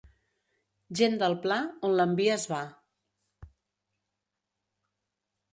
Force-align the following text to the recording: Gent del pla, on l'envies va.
Gent 1.01 1.17
del 1.23 1.35
pla, 1.43 1.57
on 1.89 1.93
l'envies 1.99 2.47
va. 2.53 2.63